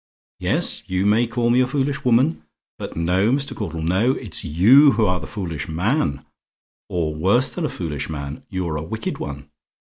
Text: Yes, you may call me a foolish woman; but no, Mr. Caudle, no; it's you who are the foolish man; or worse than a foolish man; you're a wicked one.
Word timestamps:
Yes, 0.39 0.81
you 0.89 1.05
may 1.05 1.27
call 1.27 1.51
me 1.51 1.61
a 1.61 1.67
foolish 1.67 2.03
woman; 2.03 2.41
but 2.79 2.95
no, 2.95 3.31
Mr. 3.31 3.55
Caudle, 3.55 3.83
no; 3.83 4.13
it's 4.13 4.43
you 4.43 4.93
who 4.93 5.05
are 5.05 5.19
the 5.19 5.27
foolish 5.27 5.69
man; 5.69 6.25
or 6.89 7.13
worse 7.13 7.51
than 7.51 7.65
a 7.65 7.69
foolish 7.69 8.09
man; 8.09 8.43
you're 8.49 8.77
a 8.77 8.83
wicked 8.83 9.19
one. 9.19 9.51